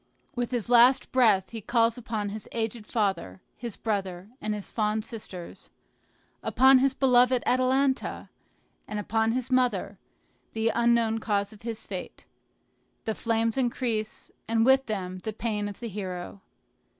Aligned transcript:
With 0.35 0.49
his 0.49 0.67
last 0.67 1.11
breath 1.11 1.51
he 1.51 1.61
calls 1.61 1.95
upon 1.95 2.29
his 2.29 2.49
aged 2.53 2.87
father, 2.87 3.39
his 3.55 3.75
brother, 3.77 4.29
and 4.41 4.55
his 4.55 4.71
fond 4.71 5.05
sisters, 5.05 5.69
upon 6.41 6.79
his 6.79 6.95
beloved 6.95 7.43
Atalanta, 7.45 8.31
and 8.87 8.97
upon 8.97 9.33
his 9.33 9.51
mother, 9.51 9.99
the 10.53 10.69
unknown 10.69 11.19
cause 11.19 11.53
of 11.53 11.61
his 11.61 11.83
fate. 11.83 12.25
The 13.05 13.13
flames 13.13 13.57
increase, 13.59 14.31
and 14.47 14.65
with 14.65 14.87
them 14.87 15.19
the 15.19 15.33
pain 15.33 15.69
of 15.69 15.79
the 15.79 15.87
hero. 15.87 16.41